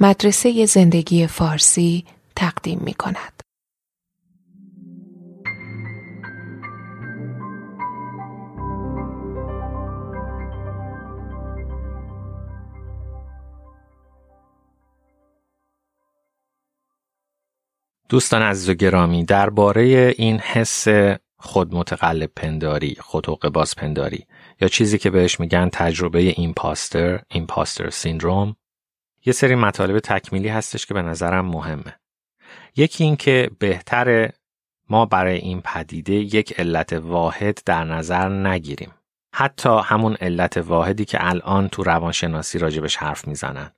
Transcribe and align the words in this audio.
مدرسه 0.00 0.66
زندگی 0.66 1.26
فارسی 1.26 2.04
تقدیم 2.36 2.80
می 2.84 2.94
کند. 2.94 3.40
دوستان 18.08 18.42
عزیز 18.42 18.68
و 18.68 18.74
گرامی 18.74 19.24
درباره 19.24 20.14
این 20.16 20.38
حس 20.38 20.86
خود 21.38 21.74
متقلب 21.74 22.30
پنداری 22.36 22.96
خود 23.00 23.26
پنداری 23.74 24.26
یا 24.60 24.68
چیزی 24.68 24.98
که 24.98 25.10
بهش 25.10 25.40
میگن 25.40 25.68
تجربه 25.72 26.34
ایمپاستر 26.36 27.20
ایمپاستر 27.28 27.90
سیندروم 27.90 28.56
یه 29.26 29.32
سری 29.32 29.54
مطالب 29.54 29.98
تکمیلی 29.98 30.48
هستش 30.48 30.86
که 30.86 30.94
به 30.94 31.02
نظرم 31.02 31.46
مهمه. 31.46 31.96
یکی 32.76 33.04
این 33.04 33.16
که 33.16 33.50
بهتره 33.58 34.32
ما 34.90 35.06
برای 35.06 35.36
این 35.36 35.60
پدیده 35.60 36.12
یک 36.12 36.60
علت 36.60 36.92
واحد 36.92 37.58
در 37.66 37.84
نظر 37.84 38.28
نگیریم. 38.28 38.92
حتی 39.34 39.80
همون 39.84 40.14
علت 40.14 40.56
واحدی 40.56 41.04
که 41.04 41.18
الان 41.20 41.68
تو 41.68 41.82
روانشناسی 41.82 42.58
راجبش 42.58 42.96
حرف 42.96 43.28
می‌زنن. 43.28 43.70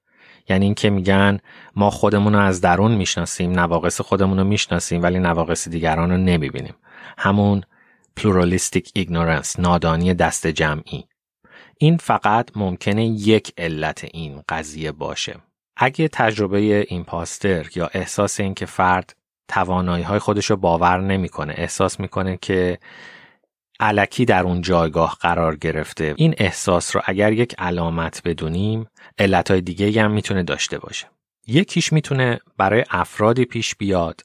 یعنی 0.48 0.65
اینکه 0.65 0.91
میگن 0.91 1.39
ما 1.77 1.91
خودمون 1.91 2.34
رو 2.34 2.41
از 2.41 2.61
درون 2.61 2.95
می‌شناسیم 2.95 3.53
نواقص 3.53 4.01
خودمون 4.01 4.39
رو 4.39 4.45
می‌شناسیم 4.45 5.03
ولی 5.03 5.19
نواقص 5.19 5.69
دیگران 5.69 6.11
رو 6.11 6.17
نمی‌بینیم. 6.17 6.75
همون 7.19 7.62
pluralistic 8.20 8.89
ignorance 8.98 9.59
نادانی 9.59 10.15
دست 10.15 10.47
جمعی. 10.47 11.05
این 11.79 11.97
فقط 11.97 12.57
ممکنه 12.57 13.07
یک 13.07 13.53
علت 13.59 14.07
این 14.12 14.43
قضیه 14.48 14.93
باشه. 14.93 15.37
اگه 15.77 16.09
تجربه 16.09 16.87
ایمپاستر 16.89 17.67
یا 17.75 17.91
احساس 17.93 18.41
این 18.41 18.55
که 18.55 18.67
فرد 18.67 19.17
توانایی 19.48 20.05
های 20.05 20.19
خودش 20.19 20.50
رو 20.50 20.56
باور 20.56 21.00
نمی‌کنه 21.00 21.55
احساس 21.56 22.00
می‌کنه 22.00 22.39
که 22.42 22.78
علکی 23.81 24.25
در 24.25 24.42
اون 24.42 24.61
جایگاه 24.61 25.17
قرار 25.20 25.56
گرفته 25.56 26.15
این 26.17 26.34
احساس 26.39 26.97
رو 26.97 27.03
اگر 27.05 27.33
یک 27.33 27.55
علامت 27.59 28.22
بدونیم 28.25 28.87
علتهای 29.19 29.61
دیگه 29.61 30.03
هم 30.03 30.11
می‌تونه 30.11 30.43
داشته 30.43 30.78
باشه. 30.78 31.06
یکیش 31.47 31.93
می‌تونه 31.93 32.41
برای 32.56 32.84
افرادی 32.91 33.45
پیش 33.45 33.75
بیاد 33.75 34.20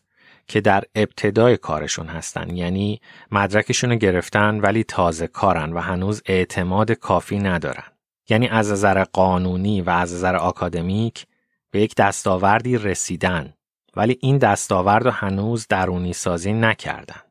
که 0.51 0.61
در 0.61 0.83
ابتدای 0.95 1.57
کارشون 1.57 2.07
هستن. 2.07 2.55
یعنی 2.55 3.01
مدرکشون 3.31 3.89
رو 3.89 3.95
گرفتن 3.95 4.59
ولی 4.59 4.83
تازه 4.83 5.27
کارن 5.27 5.73
و 5.73 5.79
هنوز 5.79 6.21
اعتماد 6.25 6.91
کافی 6.91 7.39
ندارن. 7.39 7.83
یعنی 8.29 8.47
از 8.47 8.71
نظر 8.71 9.03
قانونی 9.03 9.81
و 9.81 9.89
از 9.89 10.13
نظر 10.13 10.35
آکادمیک 10.35 11.27
به 11.71 11.81
یک 11.81 11.95
دستاوردی 11.95 12.77
رسیدن. 12.77 13.53
ولی 13.95 14.17
این 14.21 14.37
دستاورد 14.37 15.05
رو 15.05 15.11
هنوز 15.11 15.67
درونی 15.69 16.13
سازی 16.13 16.53
نکردن. 16.53 17.21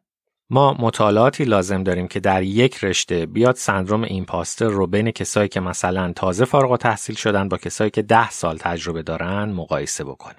ما 0.51 0.77
مطالعاتی 0.79 1.45
لازم 1.45 1.83
داریم 1.83 2.09
که 2.09 2.21
در 2.21 2.43
یک 2.43 2.85
رشته 2.85 3.27
بیاد 3.27 3.57
سندروم 3.57 4.03
ایمپاستر 4.03 4.69
رو 4.69 4.87
بین 4.87 5.11
کسایی 5.11 5.49
که 5.49 5.61
مثلا 5.61 6.13
تازه 6.17 6.45
فارغ 6.45 6.77
تحصیل 6.77 7.17
شدن 7.17 7.49
با 7.49 7.57
کسایی 7.57 7.91
که 7.91 8.03
ده 8.03 8.31
سال 8.31 8.57
تجربه 8.59 9.03
دارن 9.03 9.53
مقایسه 9.53 10.05
بکنه. 10.05 10.37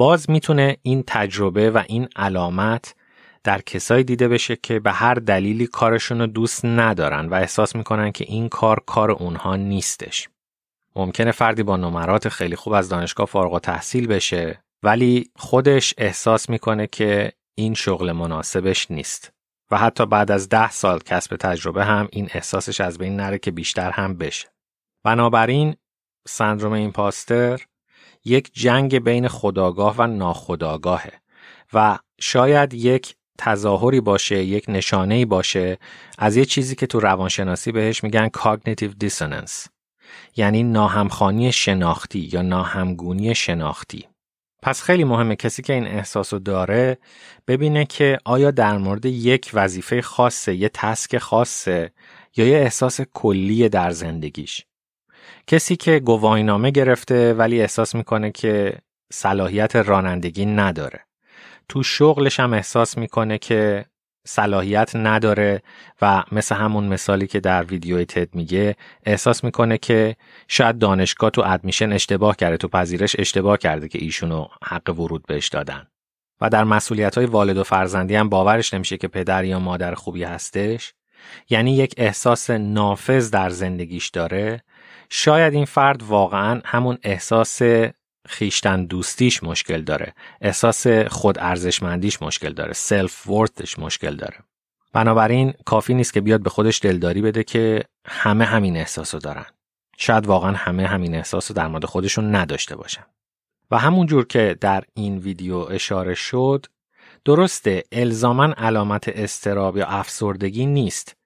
باز 0.00 0.30
می‌تونه 0.30 0.76
این 0.82 1.04
تجربه 1.06 1.70
و 1.70 1.82
این 1.88 2.08
علامت 2.16 2.94
در 3.44 3.60
کسایی 3.60 4.04
دیده 4.04 4.28
بشه 4.28 4.56
که 4.56 4.80
به 4.80 4.92
هر 4.92 5.14
دلیلی 5.14 5.66
کارشون 5.66 6.20
رو 6.20 6.26
دوست 6.26 6.64
ندارن 6.64 7.28
و 7.28 7.34
احساس 7.34 7.76
می‌کنن 7.76 8.12
که 8.12 8.24
این 8.28 8.48
کار 8.48 8.80
کار 8.86 9.10
اونها 9.10 9.56
نیستش. 9.56 10.28
ممکنه 10.96 11.30
فردی 11.30 11.62
با 11.62 11.76
نمرات 11.76 12.28
خیلی 12.28 12.56
خوب 12.56 12.72
از 12.72 12.88
دانشگاه 12.88 13.26
فارغ 13.26 13.58
تحصیل 13.58 14.06
بشه 14.06 14.62
ولی 14.82 15.30
خودش 15.36 15.94
احساس 15.98 16.50
می‌کنه 16.50 16.86
که 16.86 17.32
این 17.54 17.74
شغل 17.74 18.12
مناسبش 18.12 18.90
نیست 18.90 19.32
و 19.70 19.78
حتی 19.78 20.06
بعد 20.06 20.30
از 20.30 20.48
ده 20.48 20.70
سال 20.70 20.98
کسب 20.98 21.36
تجربه 21.36 21.84
هم 21.84 22.08
این 22.12 22.28
احساسش 22.34 22.80
از 22.80 22.98
بین 22.98 23.16
نره 23.16 23.38
که 23.38 23.50
بیشتر 23.50 23.90
هم 23.90 24.14
بشه. 24.14 24.48
بنابراین 25.04 25.76
سندروم 26.28 26.72
ایمپاستر 26.72 27.60
یک 28.24 28.50
جنگ 28.54 28.98
بین 28.98 29.28
خداگاه 29.28 29.94
و 29.98 30.06
ناخداگاهه 30.06 31.12
و 31.72 31.98
شاید 32.20 32.74
یک 32.74 33.16
تظاهری 33.38 34.00
باشه 34.00 34.44
یک 34.44 34.64
نشانه 34.68 35.26
باشه 35.26 35.78
از 36.18 36.36
یه 36.36 36.44
چیزی 36.44 36.74
که 36.74 36.86
تو 36.86 37.00
روانشناسی 37.00 37.72
بهش 37.72 38.04
میگن 38.04 38.28
cognitive 38.28 39.04
dissonance 39.04 39.68
یعنی 40.36 40.62
ناهمخانی 40.62 41.52
شناختی 41.52 42.28
یا 42.32 42.42
ناهمگونی 42.42 43.34
شناختی. 43.34 44.06
پس 44.62 44.82
خیلی 44.82 45.04
مهمه 45.04 45.36
کسی 45.36 45.62
که 45.62 45.72
این 45.72 45.86
احساسو 45.86 46.38
داره 46.38 46.98
ببینه 47.48 47.84
که 47.84 48.18
آیا 48.24 48.50
در 48.50 48.78
مورد 48.78 49.04
یک 49.04 49.50
وظیفه 49.54 50.02
خاصه 50.02 50.54
یه 50.54 50.68
تسک 50.68 51.18
خاصه 51.18 51.92
یا 52.36 52.46
یه 52.46 52.56
احساس 52.56 53.00
کلی 53.00 53.68
در 53.68 53.90
زندگیش. 53.90 54.66
کسی 55.46 55.76
که 55.76 55.98
گواهینامه 55.98 56.70
گرفته 56.70 57.34
ولی 57.34 57.60
احساس 57.60 57.94
می‌کنه 57.94 58.30
که 58.30 58.78
صلاحیت 59.12 59.76
رانندگی 59.76 60.46
نداره. 60.46 61.00
تو 61.68 61.82
شغلش 61.82 62.40
هم 62.40 62.52
احساس 62.52 62.98
می‌کنه 62.98 63.38
که 63.38 63.84
صلاحیت 64.26 64.96
نداره 64.96 65.62
و 66.02 66.22
مثل 66.32 66.54
همون 66.54 66.84
مثالی 66.84 67.26
که 67.26 67.40
در 67.40 67.64
ویدیوی 67.64 68.04
تد 68.04 68.34
میگه 68.34 68.76
احساس 69.06 69.44
می‌کنه 69.44 69.78
که 69.78 70.16
شاید 70.48 70.78
دانشگاه 70.78 71.30
تو 71.30 71.42
ادمیشن 71.46 71.92
اشتباه 71.92 72.36
کرده 72.36 72.56
تو 72.56 72.68
پذیرش 72.68 73.16
اشتباه 73.18 73.58
کرده 73.58 73.88
که 73.88 73.98
ایشونو 74.02 74.46
حق 74.64 75.00
ورود 75.00 75.26
بهش 75.26 75.48
دادن. 75.48 75.86
و 76.40 76.50
در 76.50 76.64
مسئولیت 76.64 77.14
های 77.18 77.26
والد 77.26 77.56
و 77.56 77.64
فرزندی 77.64 78.14
هم 78.14 78.28
باورش 78.28 78.74
نمیشه 78.74 78.96
که 78.96 79.08
پدر 79.08 79.44
یا 79.44 79.58
مادر 79.58 79.94
خوبی 79.94 80.24
هستش. 80.24 80.94
یعنی 81.50 81.76
یک 81.76 81.94
احساس 81.96 82.50
نافذ 82.50 83.30
در 83.30 83.50
زندگیش 83.50 84.08
داره 84.08 84.62
شاید 85.10 85.54
این 85.54 85.64
فرد 85.64 86.02
واقعا 86.02 86.60
همون 86.64 86.98
احساس 87.02 87.62
خیشتن 88.28 88.84
دوستیش 88.84 89.42
مشکل 89.42 89.82
داره. 89.82 90.14
احساس 90.40 90.86
خود 90.88 91.38
ارزشمندیش 91.38 92.22
مشکل 92.22 92.52
داره. 92.52 92.72
سلف 92.72 93.28
ورتش 93.28 93.78
مشکل 93.78 94.16
داره. 94.16 94.36
بنابراین 94.92 95.54
کافی 95.64 95.94
نیست 95.94 96.12
که 96.12 96.20
بیاد 96.20 96.42
به 96.42 96.50
خودش 96.50 96.80
دلداری 96.82 97.22
بده 97.22 97.44
که 97.44 97.84
همه 98.06 98.44
همین 98.44 98.76
احساسو 98.76 99.18
دارن. 99.18 99.46
شاید 99.96 100.26
واقعا 100.26 100.52
همه 100.52 100.86
همین 100.86 101.14
احساسو 101.14 101.54
در 101.54 101.68
مورد 101.68 101.84
خودشون 101.84 102.34
نداشته 102.34 102.76
باشن. 102.76 103.04
و 103.70 103.78
همون 103.78 104.06
جور 104.06 104.26
که 104.26 104.56
در 104.60 104.84
این 104.94 105.18
ویدیو 105.18 105.56
اشاره 105.56 106.14
شد 106.14 106.66
درسته 107.24 107.82
الزاما 107.92 108.52
علامت 108.52 109.08
اضطراب 109.08 109.76
یا 109.76 109.86
افسردگی 109.86 110.66
نیست 110.66 111.16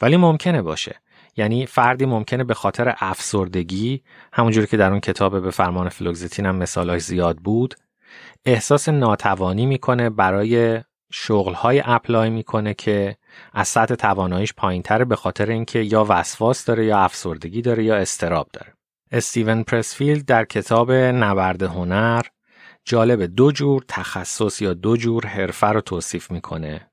ولی 0.00 0.16
ممکنه 0.16 0.62
باشه. 0.62 1.00
یعنی 1.36 1.66
فردی 1.66 2.06
ممکنه 2.06 2.44
به 2.44 2.54
خاطر 2.54 2.94
افسردگی 2.98 4.02
همونجوری 4.32 4.66
که 4.66 4.76
در 4.76 4.90
اون 4.90 5.00
کتاب 5.00 5.42
به 5.42 5.50
فرمان 5.50 5.88
فلوکستین 5.88 6.46
هم 6.46 6.56
مثالاش 6.56 7.02
زیاد 7.02 7.36
بود 7.36 7.74
احساس 8.44 8.88
ناتوانی 8.88 9.66
می‌کنه 9.66 10.10
برای 10.10 10.80
شغلهای 11.12 11.82
apply 11.84 12.30
می‌کنه 12.30 12.74
که 12.74 13.16
از 13.52 13.68
سطح 13.68 13.94
تواناییش 13.94 14.52
پایینتره 14.54 15.04
به 15.04 15.16
خاطر 15.16 15.50
اینکه 15.50 15.78
یا 15.78 16.06
وسواس 16.08 16.64
داره 16.64 16.84
یا 16.84 16.98
افسردگی 16.98 17.62
داره 17.62 17.84
یا 17.84 17.96
اضطراب 17.96 18.48
داره. 18.52 18.72
استیون 19.12 19.62
پرسفیلد 19.62 20.24
در 20.24 20.44
کتاب 20.44 20.92
نبرد 20.92 21.62
هنر 21.62 22.22
جالب 22.84 23.22
دو 23.22 23.52
جور 23.52 23.84
تخصص 23.88 24.62
یا 24.62 24.74
دو 24.74 24.96
جور 24.96 25.26
حرفه 25.26 25.66
رو 25.66 25.80
توصیف 25.80 26.30
می‌کنه. 26.30 26.90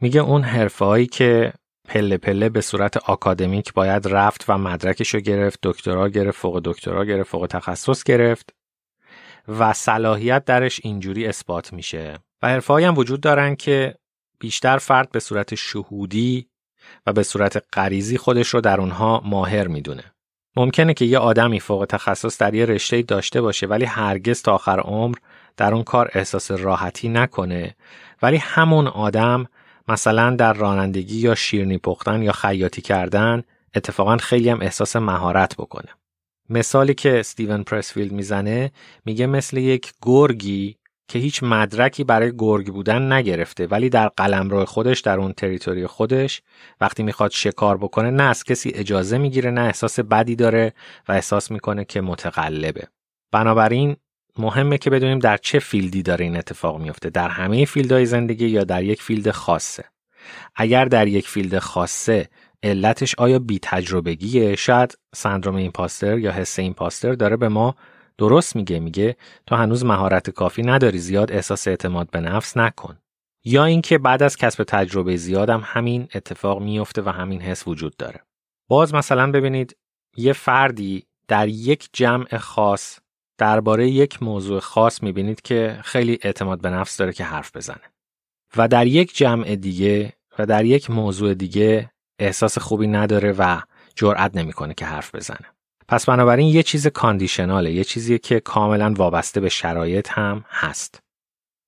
میگه 0.00 0.20
اون 0.20 0.42
حرفه 0.42 0.84
هایی 0.84 1.06
که 1.06 1.52
پله 1.90 2.16
پله 2.16 2.48
به 2.48 2.60
صورت 2.60 2.96
آکادمیک 2.96 3.72
باید 3.72 4.08
رفت 4.08 4.44
و 4.48 4.58
مدرکش 4.58 5.14
رو 5.14 5.20
گرفت 5.20 5.58
دکترا 5.62 6.08
گرفت 6.08 6.38
فوق 6.38 6.60
دکترا 6.64 7.04
گرفت 7.04 7.30
فوق 7.30 7.46
تخصص 7.50 8.02
گرفت 8.02 8.54
و 9.48 9.72
صلاحیت 9.72 10.44
درش 10.44 10.80
اینجوری 10.84 11.26
اثبات 11.26 11.72
میشه. 11.72 12.18
و 12.42 12.48
حرفه 12.48 12.86
هم 12.86 12.98
وجود 12.98 13.20
دارن 13.20 13.56
که 13.56 13.94
بیشتر 14.38 14.78
فرد 14.78 15.10
به 15.10 15.20
صورت 15.20 15.54
شهودی 15.54 16.48
و 17.06 17.12
به 17.12 17.22
صورت 17.22 17.62
غریزی 17.72 18.18
خودش 18.18 18.48
رو 18.48 18.60
در 18.60 18.80
اونها 18.80 19.22
ماهر 19.24 19.68
می‌دونه. 19.68 20.04
ممکنه 20.56 20.94
که 20.94 21.04
یه 21.04 21.18
آدمی 21.18 21.60
فوق 21.60 21.86
تخصص 21.88 22.38
در 22.38 22.54
یه 22.54 22.66
رشته 22.66 23.02
داشته 23.02 23.40
باشه 23.40 23.66
ولی 23.66 23.84
هرگز 23.84 24.42
تا 24.42 24.54
آخر 24.54 24.80
عمر 24.80 25.16
در 25.56 25.74
اون 25.74 25.82
کار 25.82 26.10
احساس 26.14 26.50
راحتی 26.50 27.08
نکنه 27.08 27.76
ولی 28.22 28.36
همون 28.36 28.86
آدم 28.86 29.46
مثلا 29.88 30.36
در 30.36 30.52
رانندگی 30.52 31.18
یا 31.18 31.34
شیرنی 31.34 31.78
پختن 31.78 32.22
یا 32.22 32.32
خیاطی 32.32 32.82
کردن 32.82 33.42
اتفاقا 33.74 34.16
خیلی 34.16 34.48
هم 34.48 34.60
احساس 34.60 34.96
مهارت 34.96 35.56
بکنه. 35.56 35.88
مثالی 36.48 36.94
که 36.94 37.20
استیون 37.20 37.62
پرسفیلد 37.62 38.12
می‌زنه 38.12 38.70
میگه 39.04 39.26
مثل 39.26 39.56
یک 39.56 39.92
گرگی 40.02 40.76
که 41.08 41.18
هیچ 41.18 41.42
مدرکی 41.42 42.04
برای 42.04 42.32
گرگ 42.38 42.72
بودن 42.72 43.12
نگرفته 43.12 43.66
ولی 43.66 43.88
در 43.88 44.08
قلمرو 44.08 44.64
خودش 44.64 45.00
در 45.00 45.18
اون 45.18 45.32
تریتوری 45.32 45.86
خودش 45.86 46.42
وقتی 46.80 47.02
می‌خواد 47.02 47.30
شکار 47.30 47.76
بکنه 47.76 48.10
نه 48.10 48.22
از 48.22 48.44
کسی 48.44 48.70
اجازه 48.74 49.18
می‌گیره 49.18 49.50
نه 49.50 49.60
احساس 49.60 50.00
بدی 50.00 50.36
داره 50.36 50.72
و 51.08 51.12
احساس 51.12 51.50
می‌کنه 51.50 51.84
که 51.84 52.00
متقلبه. 52.00 52.88
بنابراین 53.32 53.96
مهمه 54.40 54.78
که 54.78 54.90
بدونیم 54.90 55.18
در 55.18 55.36
چه 55.36 55.58
field 55.58 55.95
ی 55.95 56.02
داره 56.02 56.24
این 56.24 56.36
اتفاق 56.36 56.80
میفته. 56.80 57.10
در 57.10 57.28
همه 57.28 57.64
field 57.64 57.94
های 57.94 58.06
زندگی 58.06 58.46
یا 58.46 58.64
در 58.64 58.82
یک 58.82 59.02
field 59.02 59.30
خاصه. 59.30 59.84
اگر 60.56 60.84
در 60.84 61.06
یک 61.08 61.28
field 61.28 61.58
خاصه 61.58 62.28
علتش 62.62 63.14
آیا 63.18 63.38
بی 63.38 63.58
تجربگیه 63.62 64.56
شاید 64.56 64.98
سندروم 65.14 65.56
imposter 65.56 66.18
یا 66.18 66.32
حس 66.32 66.58
imposter 66.58 67.12
داره 67.12 67.36
به 67.36 67.48
ما 67.48 67.74
درست 68.18 68.56
میگه. 68.56 68.78
میگه 68.80 69.16
تو 69.46 69.56
هنوز 69.56 69.84
مهارت 69.84 70.30
کافی 70.30 70.62
نداری 70.62 70.98
زیاد 70.98 71.32
احساس 71.32 71.68
اعتماد 71.68 72.10
به 72.10 72.20
نفس 72.20 72.56
نکن. 72.56 72.98
یا 73.44 73.64
اینکه 73.64 73.98
بعد 73.98 74.22
از 74.22 74.36
کسب 74.36 74.64
تجربه 74.64 75.16
زیادم 75.16 75.62
همین 75.64 76.08
اتفاق 76.14 76.62
میفته 76.62 77.02
و 77.02 77.08
همین 77.08 77.40
حس 77.40 77.68
وجود 77.68 77.96
داره. 77.96 78.20
باز 78.68 78.94
مثلا 78.94 79.30
ببینید 79.30 79.76
یه 80.16 80.32
فردی 80.32 81.06
در 81.28 81.48
یک 81.48 81.88
جمع 81.92 82.36
خاص 82.36 82.98
درباره 83.40 83.88
یک 83.88 84.22
موضوع 84.22 84.60
خاص 84.60 85.02
می‌بینید 85.02 85.42
که 85.42 85.80
خیلی 85.84 86.18
اعتماد 86.22 86.60
به 86.60 86.70
نفس 86.70 86.96
داره 86.96 87.12
که 87.12 87.24
حرف 87.24 87.56
بزنه. 87.56 87.90
و 88.56 88.68
در 88.68 88.86
یک 88.86 89.16
جمع 89.16 89.56
دیگه 89.56 90.12
و 90.38 90.46
در 90.46 90.64
یک 90.64 90.90
موضوع 90.90 91.34
دیگه 91.34 91.90
احساس 92.18 92.58
خوبی 92.58 92.86
نداره 92.86 93.32
و 93.32 93.60
جرأت 93.94 94.36
نمی‌کنه 94.36 94.74
که 94.74 94.84
حرف 94.84 95.14
بزنه. 95.14 95.46
پس 95.88 96.06
بنابراین 96.06 96.48
یه 96.48 96.62
چیز 96.62 96.86
کاندیشناله 96.86 97.72
یه 97.72 97.84
چیزی 97.84 98.18
که 98.18 98.40
کاملا 98.40 98.94
وابسته 98.96 99.40
به 99.40 99.48
شرایط 99.48 100.08
هم 100.10 100.44
هست. 100.48 101.02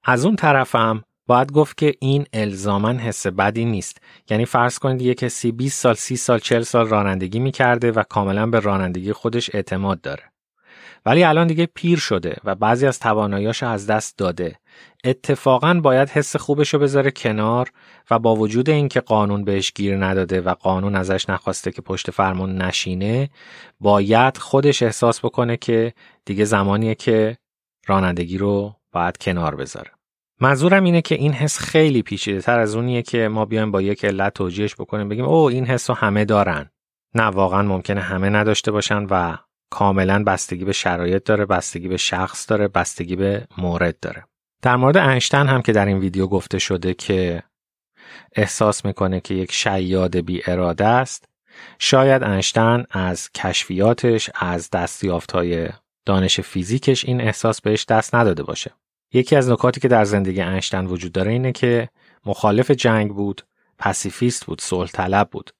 از 0.04 0.24
اون 0.24 0.36
طرفم 0.36 1.04
باید 1.26 1.52
گفت 1.52 1.76
که 1.76 1.94
این 2.00 2.26
الزامن 2.32 2.98
حس 2.98 3.26
بدی 3.26 3.64
نیست. 3.64 3.98
یعنی 4.30 4.44
فرض 4.44 4.78
کنید 4.78 5.02
یه 5.02 5.14
کسی 5.14 5.52
20 5.52 5.80
سال 5.80 5.94
30 5.94 6.16
سال 6.16 6.38
40 6.38 6.62
سال 6.62 6.88
رانندگی 6.88 7.38
می‌کرده 7.38 7.92
و 7.92 8.02
کاملا 8.02 8.46
به 8.46 8.60
رانندگی 8.60 9.12
خودش 9.12 9.54
اعتماد 9.54 10.00
داره. 10.00 10.31
ولی 11.06 11.24
الان 11.24 11.46
دیگه 11.46 11.66
پیر 11.66 11.98
شده 11.98 12.36
و 12.44 12.54
بعضی 12.54 12.86
از 12.86 12.98
تواناییاش 12.98 13.62
از 13.62 13.86
دست 13.86 14.18
داده. 14.18 14.58
اتفاقا 15.04 15.80
باید 15.82 16.08
حس 16.08 16.36
خوبش 16.36 16.74
رو 16.74 16.80
بذاره 16.80 17.10
کنار 17.10 17.72
و 18.10 18.18
با 18.18 18.36
وجود 18.36 18.70
اینکه 18.70 19.00
قانون 19.00 19.44
بهش 19.44 19.72
گیر 19.72 19.96
نداده 20.04 20.40
و 20.40 20.54
قانون 20.54 20.94
ازش 20.94 21.28
نخواسته 21.28 21.70
که 21.70 21.82
پشت 21.82 22.10
فرمون 22.10 22.62
نشینه 22.62 23.30
باید 23.80 24.36
خودش 24.36 24.82
احساس 24.82 25.24
بکنه 25.24 25.56
که 25.56 25.92
دیگه 26.24 26.44
زمانیه 26.44 26.94
که 26.94 27.36
رانندگی 27.86 28.38
رو 28.38 28.74
باید 28.92 29.16
کنار 29.16 29.54
بذاره. 29.54 29.90
منظورم 30.40 30.84
اینه 30.84 31.02
که 31.02 31.14
این 31.14 31.32
حس 31.32 31.58
خیلی 31.58 32.02
پیچیده 32.02 32.40
تر 32.40 32.58
از 32.58 32.74
اونیه 32.74 33.02
که 33.02 33.28
ما 33.28 33.44
بیایم 33.44 33.70
با 33.70 33.82
یک 33.82 34.04
علت 34.04 34.34
توجیهش 34.34 34.74
بکنیم 34.74 35.08
بگیم 35.08 35.24
او 35.24 35.48
این 35.48 35.66
حس 35.66 35.90
رو 35.90 35.96
همه 35.96 36.24
دارن. 36.24 36.70
نه 37.14 37.22
واقعا 37.22 37.62
ممکنه 37.62 38.00
همه 38.00 38.28
نداشته 38.30 38.70
باشن 38.70 39.06
و 39.10 39.36
کاملا 39.72 40.24
بستگی 40.24 40.64
به 40.64 40.72
شرایط 40.72 41.24
داره 41.24 41.46
بستگی 41.46 41.88
به 41.88 41.96
شخص 41.96 42.50
داره 42.50 42.68
بستگی 42.68 43.16
به 43.16 43.46
مورد 43.58 44.00
داره. 44.00 44.24
در 44.62 44.76
مورد 44.76 44.96
انشتن 44.96 45.46
هم 45.46 45.62
که 45.62 45.72
در 45.72 45.86
این 45.86 45.98
ویدیو 45.98 46.26
گفته 46.26 46.58
شده 46.58 46.94
که 46.94 47.42
احساس 48.36 48.84
می‌کنه 48.84 49.20
که 49.20 49.34
یک 49.34 49.52
شیاد 49.52 50.16
بی 50.16 50.42
اراده 50.46 50.86
است 50.86 51.28
شاید 51.78 52.22
انشتن 52.22 52.84
از 52.90 53.30
کشفیاتش 53.32 54.30
از 54.34 54.70
دستیافتهای 54.70 55.68
دانش 56.06 56.40
فیزیکش 56.40 57.04
این 57.04 57.20
احساس 57.20 57.60
بهش 57.60 57.84
دست 57.84 58.14
نداده 58.14 58.42
باشه. 58.42 58.70
یکی 59.12 59.36
از 59.36 59.50
نکاتی 59.50 59.80
که 59.80 59.88
در 59.88 60.04
زندگی 60.04 60.40
انشتن 60.40 60.86
وجود 60.86 61.12
داره 61.12 61.32
اینه 61.32 61.52
که 61.52 61.88
مخالف 62.26 62.70
جنگ 62.70 63.10
بود 63.10 63.42
پسیفیست 63.78 64.46
بود 64.46 64.60
صلح 64.60 64.90
طلب 64.90 65.28
بود. 65.30 65.50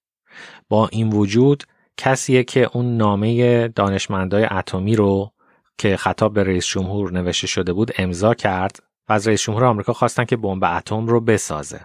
با 0.68 0.88
این 0.88 1.10
وجود 1.10 1.64
کسیه 1.96 2.44
که 2.44 2.70
اون 2.72 2.96
نامه 2.96 3.68
دانشمندای 3.68 4.44
اتمی 4.44 4.96
رو 4.96 5.32
که 5.78 5.96
خطاب 5.96 6.32
به 6.32 6.44
رئیس 6.44 6.66
جمهور 6.66 7.12
نوشته 7.12 7.46
شده 7.46 7.72
بود 7.72 7.90
امضا 7.98 8.34
کرد 8.34 8.82
و 9.08 9.12
از 9.12 9.28
رئیس 9.28 9.42
جمهور 9.42 9.64
آمریکا 9.64 9.92
خواستن 9.92 10.24
که 10.24 10.36
بمب 10.36 10.64
اتم 10.64 11.06
رو 11.06 11.20
بسازه. 11.20 11.80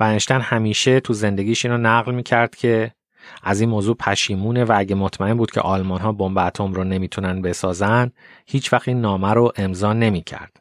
و 0.00 0.04
انشتن 0.04 0.40
همیشه 0.40 1.00
تو 1.00 1.12
زندگیش 1.12 1.64
اینو 1.64 1.78
نقل 1.78 2.14
می‌کرد 2.14 2.56
که 2.56 2.92
از 3.42 3.60
این 3.60 3.70
موضوع 3.70 3.96
پشیمونه 3.96 4.64
و 4.64 4.72
اگه 4.76 4.94
مطمئن 4.94 5.34
بود 5.34 5.50
که 5.50 5.60
آلمان 5.60 6.00
ها 6.00 6.12
بمب 6.12 6.38
اتم 6.38 6.72
رو 6.72 6.84
نمی‌تونن 6.84 7.42
بسازن 7.42 8.10
هیچ 8.46 8.72
وقت 8.72 8.88
این 8.88 9.00
نامه 9.00 9.32
رو 9.32 9.52
امضا 9.56 9.92
نمی‌کرد. 9.92 10.60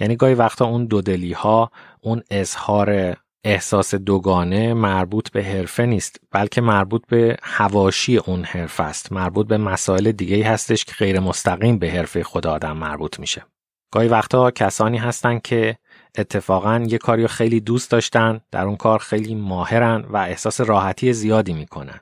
یعنی 0.00 0.16
گاهی 0.16 0.34
وقتا 0.34 0.66
اون 0.66 0.86
دودلی 0.86 1.32
ها 1.32 1.70
اون 2.00 2.22
اظهار 2.30 3.16
احساس 3.44 3.94
دوگانه 3.94 4.74
مربوط 4.74 5.30
به 5.30 5.44
حرفه 5.44 5.86
نیست 5.86 6.20
بلکه 6.30 6.60
مربوط 6.60 7.06
به 7.08 7.36
هواشی 7.42 8.16
اون 8.16 8.44
حرفه 8.44 8.82
است. 8.82 9.12
مربوط 9.12 9.46
به 9.46 9.58
مسائل 9.58 10.12
دیگه 10.12 10.48
هستش 10.48 10.84
که 10.84 10.92
غیر 10.98 11.20
مستقیم 11.20 11.78
به 11.78 11.90
حرفه 11.90 12.22
خود 12.22 12.46
آدم 12.46 12.76
مربوط 12.76 13.20
میشه. 13.20 13.46
گاهی 13.92 14.08
وقتا 14.08 14.50
کسانی 14.50 14.98
هستن 14.98 15.38
که 15.38 15.78
اتفاقا 16.18 16.86
یه 16.88 16.98
کاری 16.98 17.22
رو 17.22 17.28
خیلی 17.28 17.60
دوست 17.60 17.90
داشتن 17.90 18.40
در 18.50 18.64
اون 18.64 18.76
کار 18.76 18.98
خیلی 18.98 19.34
ماهرن 19.34 20.04
و 20.08 20.16
احساس 20.16 20.60
راحتی 20.60 21.12
زیادی 21.12 21.52
می‌کنن. 21.52 22.00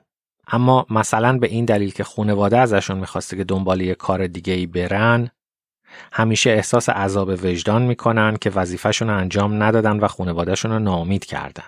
اما 0.49 0.87
مثلا 0.91 1.39
به 1.39 1.47
این 1.47 1.65
دلیل 1.65 1.91
که 1.91 2.05
خانواده 2.05 2.59
ازشون 2.59 2.99
می‌خواسته 2.99 3.37
که 3.37 3.45
دنبال 3.45 3.81
یه 3.81 3.95
کار 3.95 4.27
دیگه 4.27 4.53
ای 4.53 4.67
برن 4.67 5.31
همیشه 6.13 6.51
احساس 6.51 6.89
عذاب 6.89 7.29
وجدان 7.29 7.83
می‌کنن 7.83 8.37
که 8.37 8.51
وظیفهشون 8.51 9.09
رو 9.09 9.17
انجام 9.17 9.63
ندادن 9.63 9.99
و 9.99 10.09
خانوادهشون 10.09 10.71
رو 10.71 10.79
ناامید 10.79 11.25
کردن. 11.25 11.65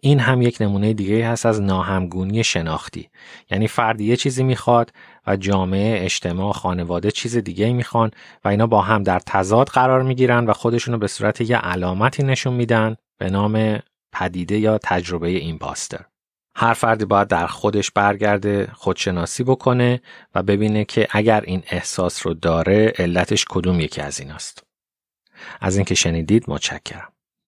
این 0.00 0.20
هم 0.20 0.42
یک 0.42 0.56
نمونه 0.60 0.92
دیگه 0.92 1.28
هست 1.28 1.46
از 1.46 1.60
ناهمگونی 1.60 2.44
شناختی. 2.44 3.08
یعنی 3.50 3.68
فردی 3.68 4.04
یه 4.04 4.16
چیزی 4.16 4.42
می‌خواد 4.42 4.92
و 5.26 5.36
جامعه 5.36 6.04
اجتماع 6.04 6.52
خانواده 6.52 7.10
چیز 7.10 7.36
دیگه 7.36 7.72
می‌خوان 7.72 8.10
و 8.44 8.48
اینا 8.48 8.66
با 8.66 8.82
هم 8.82 9.02
در 9.02 9.18
تضاد 9.18 9.68
قرار 9.68 10.02
می‌گیرن 10.02 10.46
و 10.46 10.52
خودشونو 10.52 10.98
به 10.98 11.06
صورت 11.06 11.40
یه 11.40 11.56
علامتی 11.56 12.22
نشون 12.22 12.54
میدن 12.54 12.96
به 13.18 13.30
نام 13.30 13.78
پدیده 14.12 14.58
یا 14.58 14.78
تجربه 14.78 15.28
ایمپاستر 15.28 16.04
هر 16.54 16.74
فردی 16.74 17.04
باید 17.04 17.28
در 17.28 17.46
خودش 17.46 17.90
برگرده 17.90 18.70
خودشناسی 18.74 19.44
بکنه 19.44 20.02
و 20.34 20.42
ببینه 20.42 20.84
که 20.84 21.08
اگر 21.10 21.40
این 21.40 21.62
احساس 21.70 22.26
رو 22.26 22.34
داره 22.34 22.92
علتش 22.98 23.44
کدوم 23.48 23.80
یکی 23.80 24.00
از 24.00 24.20
ایناست. 24.20 24.64
از 25.60 25.76
اینکه 25.76 25.94
شنیدید 25.94 26.44
متشکرم. 26.48 27.12